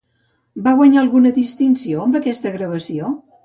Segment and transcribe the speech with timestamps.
[0.67, 3.17] Va guanyar alguna distinció amb aquesta gravació?